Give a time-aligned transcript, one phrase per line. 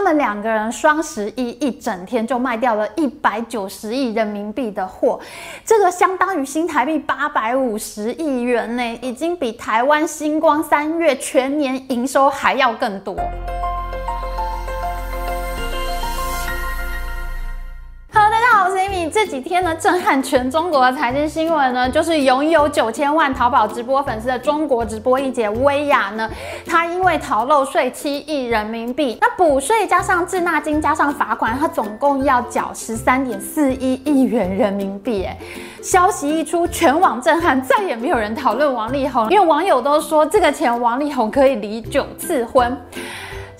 [0.00, 5.20] 他们两个人双十一一整天就卖掉了一百九十亿人民币的货，
[5.62, 13.14] 这个相当于新台币八百五十亿元呢，已经比台湾星光三月全年营收还要更多。
[19.12, 26.30] 这几天呢，震撼全中国的财经新闻呢，就是拥有九千万淘宝直播粉丝的中国直播一姐薇娅呢，
[26.64, 35.24] 她因为逃漏税七亿人民币，那补税加上滞纳金加上罚款，她总共要缴十三点四一亿元人民币。
[35.24, 35.36] 哎，
[35.82, 42.76] 消息一出，全网震撼，再也没有人讨论王力宏，因为网友都说这个钱王力宏可以离九次婚。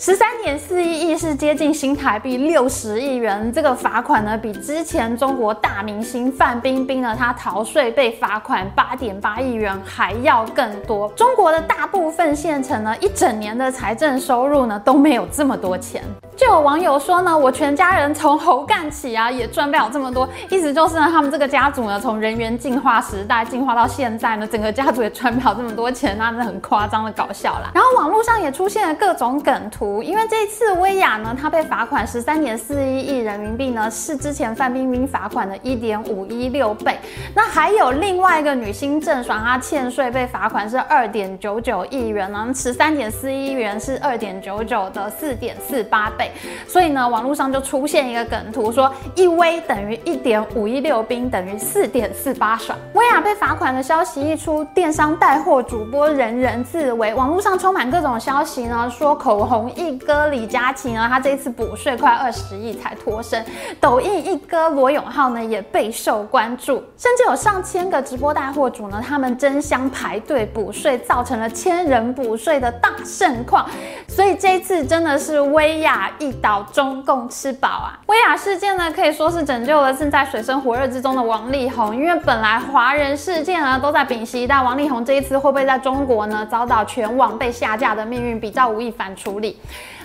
[0.03, 11.07] 十三点四一亿是接近新台币六十亿元，这个罚款呢，比之前中国大明星范冰冰呢，她逃税被罚款八点八亿元还要更多。
[11.11, 16.03] 中国的大部分县城呢，一整年的财政收入呢都没有这么多钱。
[16.41, 20.27] 就有网友说呢，我全家人从猴干起啊，也赚不了这么多。
[20.49, 27.71] 意思就是呢，他们这个家族呢，从人猿进化时代进化到现在呢，整个家族也赚不了这么多钱，那是很夸张的搞笑啦。
[27.75, 36.99] 然后网络上也出现了各种梗图，因为这一次薇娅呢，她被罚款十三点四一亿人民币呢，是之前范冰冰罚款的一点五一六倍。
[37.35, 46.30] 那还有另外一个女星郑爽，她欠税被罚款是二点九九亿元呢，十三点四一亿元是二点九九的四点四八倍。
[46.67, 52.79] 所以呢，网络上就出现一个梗图，说一薇等于一点五一六冰等于四点四八爽。
[52.95, 63.45] 薇娅被罚款的消息一出，电商带货主播人人自危，网络上充满各种消息呢，说口红一哥李佳琦呢，他这一次补税快二十亿才脱身。
[63.81, 73.69] 抖音一哥罗永浩呢也备受关注，甚至有上千个直播带货主呢，他们争相排队补税，造成了千人补税的大盛况。
[74.13, 77.97] 所以这一次真的是薇娅一倒中共吃饱啊！
[78.07, 89.57] 薇娅事件呢，可以说是拯救了正在水深火热之中的王力宏，因为本来华人事件呢都在屏息但王力宏这一次会不会在中国呢遭到全网被下架的命运，比较吴亦凡处理。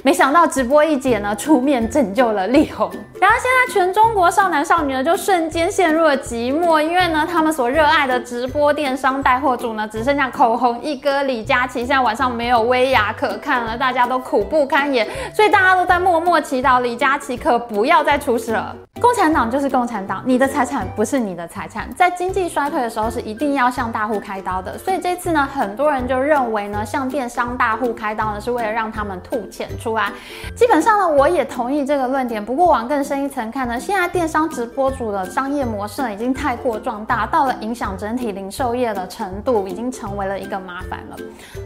[0.06, 2.88] 没想到直播一姐呢出面拯救了力宏，
[3.20, 18.76] 然而现在全中国少男少女呢就瞬间陷入了寂寞，因为呢他们所热爱的直播电商带货主呢只剩下口红一哥李佳琦，现在晚上没有薇娅可看了，大家都苦不堪言，所以大家都在默默祈祷李佳琦可不要再出事了。
[19.06, 30.12] 共产党就是共产党，你的财产不是你的财产，在经济衰退的时候是一定要向大户开刀的，所以这次呢很多人就认为呢向电商大户开刀呢是为了让他们吐钱出来。
[30.56, 32.44] 基本上呢，我也同意这个论点。
[32.44, 41.16] 不过往更深一层看呢，现在电商直播主的商业模式呢，已经太过壮大，到了影响整体零售业的程度，已经成为了一个麻烦了。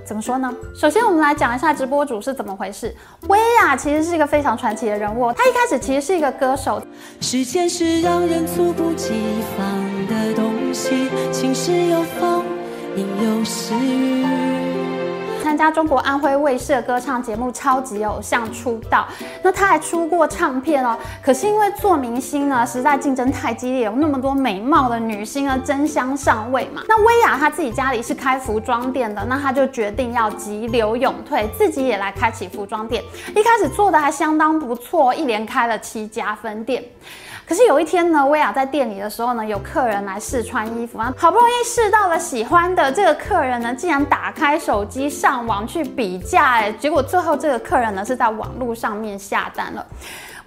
[0.06, 0.54] 怎么说呢？
[0.76, 2.94] 首先我们来讲一下直播主是怎么回事。
[3.30, 6.82] 薇娅其实是一个非常传奇的人物，她一开始其实是一个歌手。
[7.32, 9.12] 时间是让人猝不及
[9.56, 10.90] 防的东西，
[11.32, 12.44] 晴时有风，
[12.96, 14.69] 阴有时雨。
[15.50, 19.08] 参加中国安徽卫视歌唱节目《超级偶像》出道，
[19.42, 20.96] 那他还出过唱片哦。
[21.24, 26.84] 可是因为做明星呢，实在竞争太激烈，有那么多美貌的女星呢争相上位嘛。
[26.88, 33.04] 那薇娅她自己家里是开服装店的，那她就决定要急流勇退，自己也来开启服装店。
[33.36, 36.84] 一开始做的还相当不错，一连开了七家分店。
[37.50, 49.84] 可是有一天呢，薇娅在店里的时候呢，有客人来试穿衣服啊，好不容易试到了喜欢的，这个客人呢，竟然打开手机上网去比价，哎，结果最后这个客人呢是在网络上面下单了。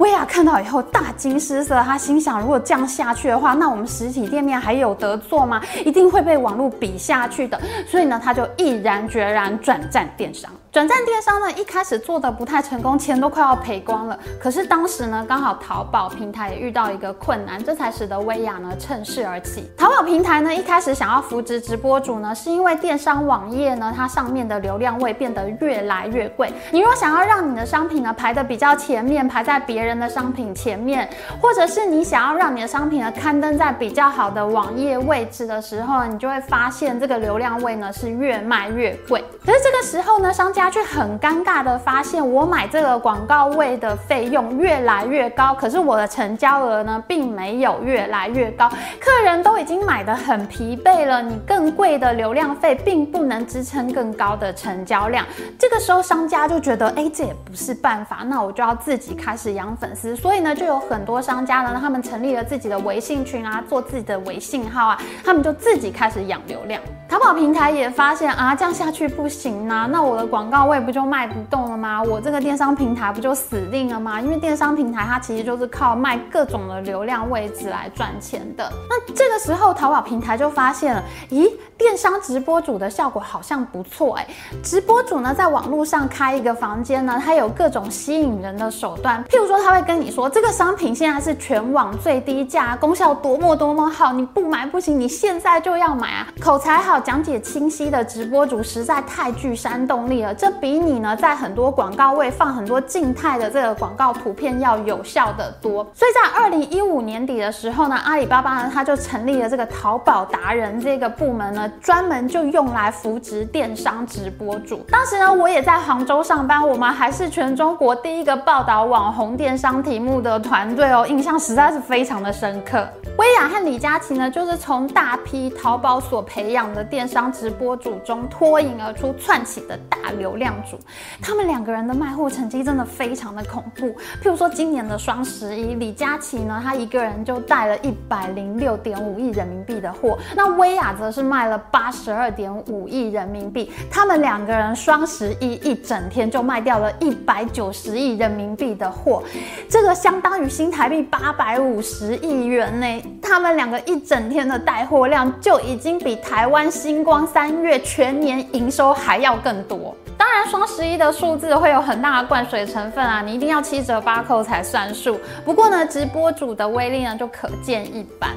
[0.02, 5.62] 薇娅看到以后大惊失色，她心想：如果这样下去的话，那我们实体店面还有得做吗？
[5.84, 7.60] 一定会被网络比下去的。
[7.86, 10.50] 所以呢，她就毅然决然转战电商。
[10.72, 14.18] 转战电商呢，一开始做的不太成功，钱都快要赔光了。
[14.41, 19.70] 可是当时呢，刚好淘宝平台也遇到一个困难，这才使得薇娅呢趁势而起。
[19.76, 26.50] 淘宝平台呢，一开始想要扶植直播主呢，是因为电商网页呢，它上面的流量位变得越来越贵。
[26.72, 31.09] 你若想要让你的商品呢排的比较前面，排在别人的商品前面，
[31.41, 39.24] 或者是你想要让你的商品呢刊登在比较好的网页位置的时候，你就会发现这个流量位呢是越卖越贵。
[39.44, 48.68] 可是这个时候呢，商家却很尴尬的发现，我买这个广告位的费用越来越高，可是我的成交额呢，并没有越来越高。
[49.00, 55.27] 客人都已经买的很疲惫了，你更贵的流量费并不能支撑更高的成交量。
[55.59, 60.15] 这个时候，商家就觉得，哎，这也不是办法，那我就要自己开始养粉丝。
[60.15, 66.80] 所以呢，就有很多商家呢，他们成立了自己的微信群啊，做自己的微信号啊，他们就自己开始养流量。
[67.12, 72.03] 淘宝平台也发现啊，这样下去不行啊，那我的广告位不就卖不动了吗？
[72.03, 74.18] 我这个电商平台不就死定了吗？
[74.18, 78.72] 因为电商平台它其实就是靠卖各种的流量位置来赚钱的。
[78.88, 84.26] 那这个时候淘宝平台就发现了，咦，电商直播主的效果好像不错哎。
[84.62, 96.26] 直播主呢，在网络上开一个房间呢，它有各种吸引人的手段，譬如说他会跟你说，这个商品现在是全网最低价，功效多么多么好，你不买不行，你现在就要买啊！
[96.41, 97.02] 口才好。
[97.03, 105.84] 讲解清晰的直播主实在太具煽动力了，这比你呢在很多广告位放很多静态的这个广告图片要有效得多。
[105.95, 114.78] 所以在二零一五年底的时候呢，阿里巴巴呢他就成立了这个淘宝达人这个部门呢，专门就用来扶植电商直播主。
[114.91, 122.87] 当时呢，我也在杭州上班，我们还是全中国第一个报道网红电商题目的团队哦，印象实在是非常的深刻。
[123.18, 130.78] 薇娅和李佳琦呢，就是从大批淘宝所培养的电商直播主中脱颖而出窜起的大流量主。
[131.20, 133.88] 他们两个人的卖货成绩真的非常的恐怖。
[134.22, 143.70] 譬如说今年的双十一，李佳琦呢，他一个人就带了一百零六点五亿人民币的货，那薇娅则是卖了八十二点五亿人民币。
[143.91, 149.22] 他们两个人双十一一整天就卖掉了一百九十亿人民币的货，
[149.68, 153.03] 这个相当于新台币八百五十亿元呢。
[153.20, 159.94] 他们两个一整天的带货量就已经比台湾星光三月全年营收还要更多。
[160.22, 165.19] 当然，双十一的数字会有很大的灌水成分啊，你一定要七折八扣才算数。
[165.45, 168.30] 不过呢，直播主的威力呢就可见一斑。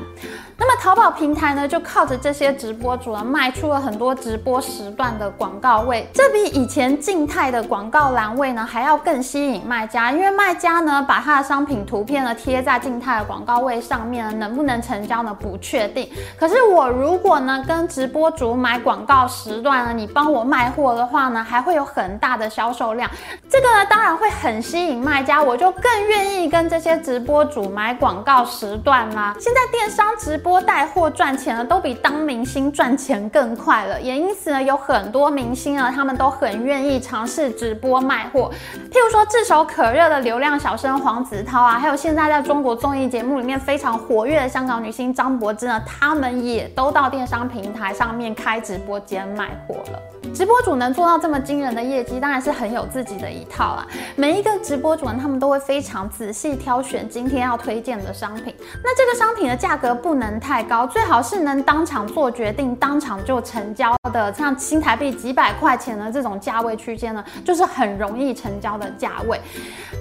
[0.57, 16.09] 那么淘宝平台呢，就靠着这些直播主呢，卖出了很多直播时段的广告位，这比以前静态的广告栏位呢还要更吸引卖家，因为卖家呢把他的商品图片呢贴在静态的广告位上面呢，能不能成交呢不确定。
[16.35, 23.09] 可是我如果呢跟直播主买广告时段呢，你帮我卖货的话呢，还会有很大的销售量，
[23.49, 29.35] 这个呢当然会很吸引卖家，我就更愿意跟这些直播主买广告时段啦。
[29.39, 33.99] 现在电商直播带货赚钱呢，都比当明星赚钱更快了。
[34.01, 38.51] 也因此呢，有很多明星呢，他们都很愿意尝试直播卖货。
[38.91, 49.99] 譬如说炙手可热的流量小生黄子韬啊，还有现在在中国综艺节目里面非常活跃的香港女星张柏芝呢，他们也都到电商平台上面开直播间卖货了。
[50.33, 53.85] 直播主能做到这么惊人的业绩，当然是很有自己的一套啊。
[54.15, 58.55] 每一个直播主呢，他们都会非常仔细挑选今天要推荐的商品。
[58.83, 69.37] 那这个商品的价格不能太高，最好是能当场做决定、当场就成交的，像新台币几百块钱的这种价位区间呢，就是很容易成交的价位。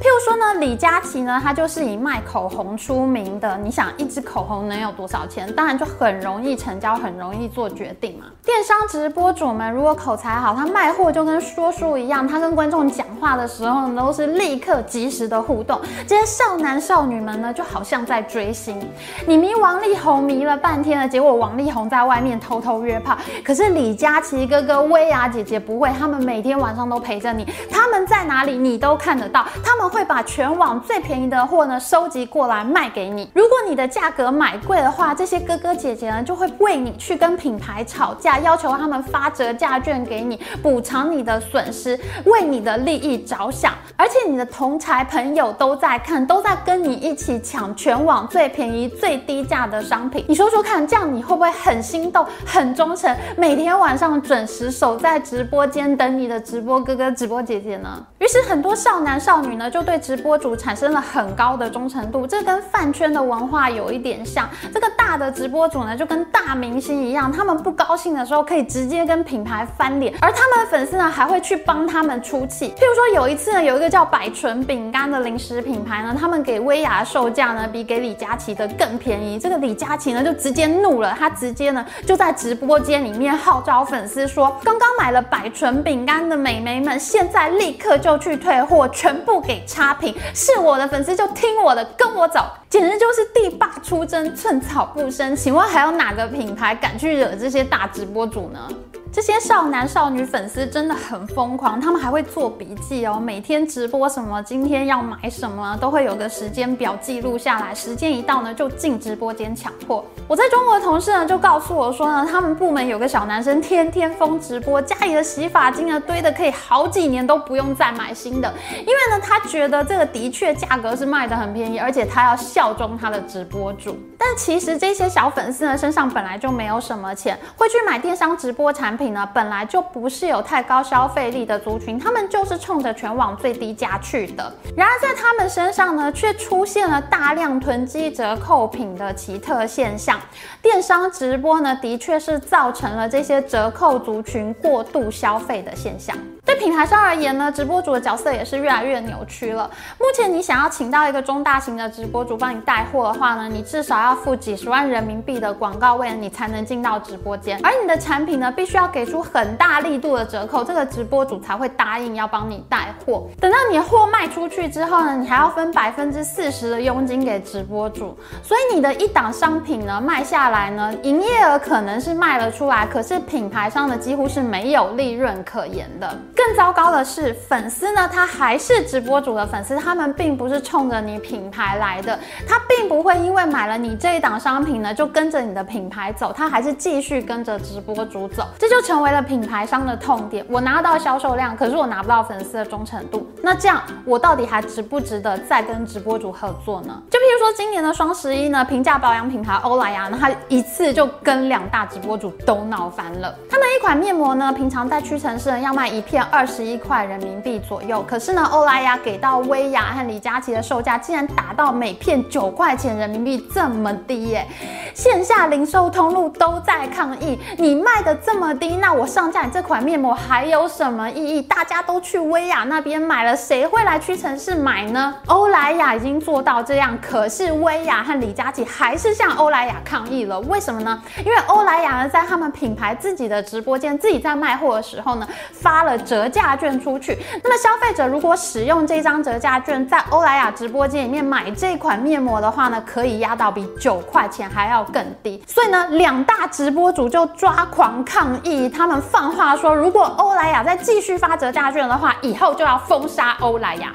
[0.01, 3.57] 譬如说呢，李佳琦呢，他就是以卖口红出名的。
[3.59, 5.51] 你想，一支口红能有多少钱？
[5.55, 8.27] 当然就很容易成交，很容易做决定嘛。
[8.45, 15.81] 电商直播主们如果口才好，他卖货就跟说书一样，他跟观众讲话的时候呢，都是立刻及时的互动。
[16.05, 18.77] 这些少男少女们呢，就好像在追星。
[19.25, 33.31] 你迷王力宏迷了半天了，结果王力宏在外面偷偷约炮，可是李佳琦哥哥、薇娅姐姐不会，他们每天晚上都陪着你，他们在哪里你都看得到，他们会把全网最便宜的货呢收集过来卖给你。
[33.33, 43.73] 如果你的价格买贵的话，这些哥哥姐姐呢就会为你去跟品牌吵架，要求他们发折价券给你，补偿你的损失，为你的利益着想。
[43.97, 50.25] 而且你的同侪朋友都在看，都在跟你一起抢全网最便宜、最低价的商品。
[50.29, 58.05] 你说说看，这样你会不会很心动、很忠诚，每天晚上准时守在直播间等你的直播哥哥、直播姐姐呢？
[58.19, 64.49] 于是很多少男少女呢就对直播主产生了很高的忠诚度，这跟饭圈的文化有一点像。
[64.73, 72.73] 这个大的直播主呢就跟大明星一样，他们不高兴的时候可以直接跟品牌翻脸，而他们的粉丝呢还会会去帮他们出气。
[72.79, 79.37] 譬如说有一次呢，有一个叫百醇饼干的零食品牌呢，他们给薇娅售价呢比给李佳琦的更便宜。
[79.37, 90.15] 这个李佳琦呢就直接怒了，他直接呢就在直播间里面号召粉丝说：刚刚买了百醇饼干的美眉们，现在立刻就去退货，全部给差评。
[90.33, 95.35] 是我的粉丝就听我的，跟我走，简直就是地霸出征，寸草不生。
[95.35, 98.69] 请问还有哪个品牌敢去惹这些大直播主呢？
[99.15, 110.05] 这些少男少女粉丝真的很疯狂，他们还会做笔记哦，每天直播什么，今天要买什么，都会有个时间表记录下来，时间一到呢，就进直播间抢货。
[110.27, 123.97] 我在中国的同事呢，就告诉我说呢，他们部门有个小男生天天疯直播，家里的洗发精呢堆的可以好几年都不用再买新的，因为呢，他觉得这个的确价格是卖的很便宜，而且他要效忠他的直播主。
[124.27, 134.51] 但其实这些小粉丝呢，身上本来就没有什么钱，会去买电商直播产品呢，本来就不是有太高消费力的族群，他们就是冲着全网最低价去的。
[134.75, 140.19] 然而在他们身上呢，却出现了大量囤积折扣品的奇特现象。
[140.63, 146.17] 电商直播呢，的确是造成了这些折扣族群过度消费的现象。
[146.55, 149.69] 对品牌商而言呢，直播主的角色也是越来越扭曲了。
[149.99, 157.59] 目前你想要请到一个中大型的直播主帮你带货的话呢，你至少要付几十万人民币的广告位，你才能进到直播间。
[157.65, 163.27] 而你的产品呢，必须要给出很大力度的折扣，这个直播主才会答应要帮你带货。
[163.41, 168.17] 等到你货卖出去之后呢，你还要分百分之四十的佣金给直播主。
[168.45, 176.17] 所以你的一档商品呢卖下来呢，营业额可能是卖了出来，可是品牌商呢几乎是没有利润可言的。
[176.45, 190.45] 更糟糕的是，粉丝呢，他还是直播主的粉丝，他们并不是冲着你品牌来的，他并不会因为买了你这一档商品呢，就跟着你的品牌走，他还是继续跟着直播主走，这就成为了品牌商的痛点。
[190.51, 197.03] 我拿到销售量，可是我拿不到粉丝的忠诚度，那这样我到底还值不值得再跟直播主合作呢？
[197.11, 203.35] 就譬如说今年的双十一呢，平价保养品牌欧莱雅呢，他一次就跟两大直播主都闹翻了。
[203.49, 206.23] 他们一款面膜呢，平常在屈臣氏要卖一片。
[206.35, 214.45] 二十一块人民币左右，可是呢，欧莱雅给到薇娅和李佳琦的售价竟然打到每片九块钱人民币这么低耶！
[214.93, 221.41] 线下零售通路都在抗议，你卖的这么低，那我上架你这款面膜还有什么意义？
[221.41, 225.15] 大家都去薇娅那边买了，谁会来屈臣氏买呢？
[225.27, 231.01] 欧莱雅已经做到这样，可是薇娅和李佳琦还是向欧莱雅抗议了，为什么呢？
[231.25, 245.43] 因为欧莱雅呢，在他们品牌自己的直播间自己在卖货的时候呢，发了折折价券出去，那么消费者如果使用这张折价券在欧莱雅直播间里面买这款面膜的话呢，可以压到比九块钱还要更低。
[245.47, 253.93] 所以呢，两大直播主就抓狂抗议，他们放话说，如果欧莱雅再继续发折价券的话，以后就要封杀欧莱雅。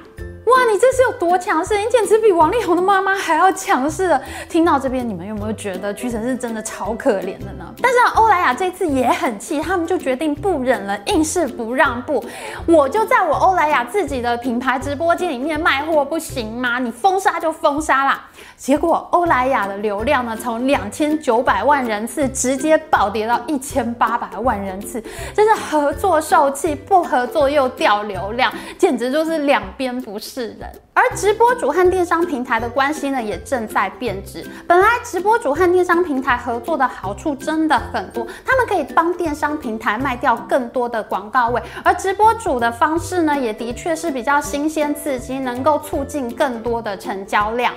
[0.50, 1.78] 哇，你这是有多强势？
[1.78, 4.20] 你简直比王力宏的妈妈还要强势了。
[4.50, 7.72] 听到这边，你们有没有觉得屈臣氏真的超可怜的呢？
[7.80, 12.24] 但是欧莱雅这次也很气，他们就决定不忍了，硬是不让步。
[12.66, 16.80] 我就在我欧莱雅自己的品牌直播间里面卖货，不行吗？
[16.80, 18.26] 你封杀就封杀啦。
[18.58, 25.02] 结果欧莱雅的流量呢，从两千九百万人次直接暴跌到一千八百万人次，
[25.34, 30.39] 真是合作受气，不合作又掉流量，简直就是两边不是。
[30.40, 34.50] 是人，而直播主和电商平台的关系呢，也正在变质。
[34.66, 47.74] 本来直播主和电商平台合作的好处真的很多，他们可以帮电商平台卖掉更多的广告位，而直播主的方式呢，也的确是比较新鲜刺激，能够促进更多的成交量。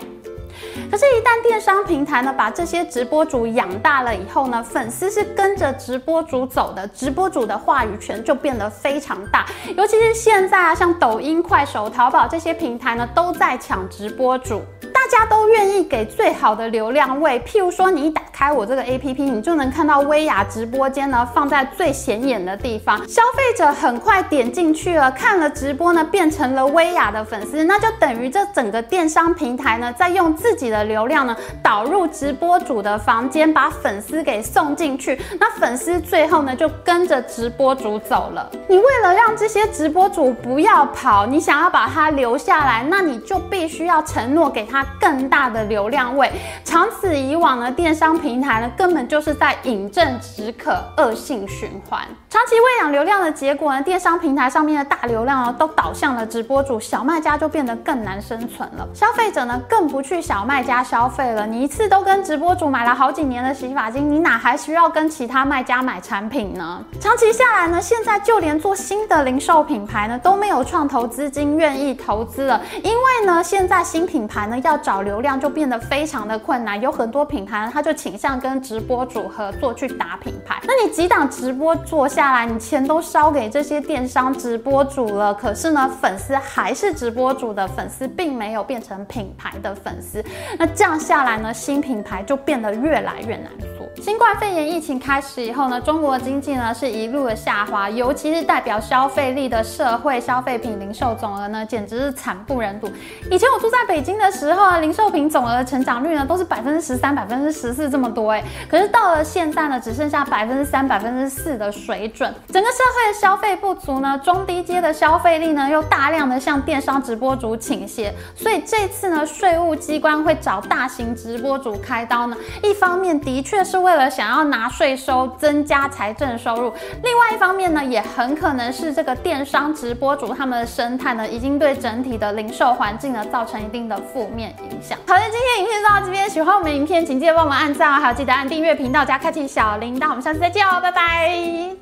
[0.90, 9.46] 可是，一旦电商平台呢，把这些直播主养大了以后呢，粉丝是跟着直播主走的，直播主的话语权就变得非常大。
[9.76, 14.62] 尤其是现在啊，像抖音、快手、淘宝这些平台呢，都在抢直播主。
[15.02, 22.96] 大家都愿意给最好的流量位，譬如说，你一打开我这个 APP，你就能看到薇娅直播间呢，放在最显眼的地方。
[23.08, 35.20] 消费者很快点进去了，看了直播呢，变成了薇娅的粉丝，那就等于这整个电商平台呢，在用自己的流量呢，导入直播主的房间，把粉丝给送进去。
[35.40, 38.48] 那粉丝最后呢，就跟着直播主走了。
[38.68, 44.86] 你为了让这些直播主不要跑，你想要把他留下来，那你就必须要承诺给他。
[45.02, 46.30] 更大的流量位，
[46.64, 52.06] 长此以往呢，电商平台呢根本就是在饮鸩止渴，恶性循环。
[52.32, 58.88] 长期喂养流量的结果呢，电商平台上面的大流量呢都导向了直播主，小卖家就变得更难生存了。
[58.94, 66.82] 消费者呢更不去小卖家消费了，你一次都跟直播主买了好几年的洗发精，你哪还需要跟其他卖家买产品呢？
[66.98, 75.02] 长期下来呢，现在就连做新的零售品牌呢都没有创投资金愿意投资了，因为呢现在新品牌呢要找。
[75.02, 80.60] 流量就变得非常的困难，有很多品牌呢，他就倾向跟直播主合作去打品牌。
[80.62, 90.24] 那你几档直播做下下来，你钱都烧给这些电商直播主了，可是呢，粉丝还是直播主的粉丝，并没有变成品牌的粉丝。
[90.56, 93.81] 那这样下来呢，新品牌就变得越来越难做。
[94.00, 102.90] 新冠肺炎疫情开始以后呢，中国经济呢是一路的下滑，尤其是代表消费力的社会消费品零售总额呢，简直是惨不忍睹。
[103.30, 112.34] 以前我住在北京的时候啊，零售品总额的成长率呢都是百分之十三、百分之十四这么多哎，可是到了现在呢，只剩下百分之三、百分之四的水准。
[112.48, 126.72] 整个社会的消费不足呢，中低阶的消费力呢又大量的向电商直播主倾斜，所以这次呢，税务机关会找大型直播主开刀呢，一方面的确是为了想要拿税收增加财政收入，
[127.02, 134.96] 另外一方面呢，也很可能是这个电商直播主他们的生态呢，已经对整体的零售环境呢造成一定的负面影响。
[135.06, 141.30] 好的，今天影片就到这边，喜欢我们影片，请记得帮我们按赞哦，还有记得按订阅频道加开启小铃铛，我们下次再见哦，拜拜，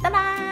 [0.03, 0.50] 拜拜。